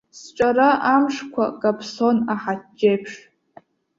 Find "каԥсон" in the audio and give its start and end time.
1.61-2.17